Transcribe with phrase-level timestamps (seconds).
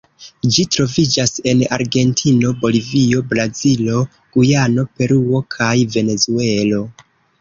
[0.53, 4.01] Ĝi troviĝas en Argentino, Bolivio, Brazilo,
[4.37, 6.83] Gujano, Peruo kaj Venezuelo.